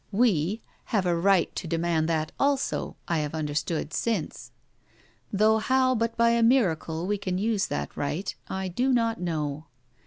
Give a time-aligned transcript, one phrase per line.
[0.11, 4.49] 'We' have a right to demand that also, I have understood since;
[5.31, 9.67] though how but by a miracle we can use that right, I do not know.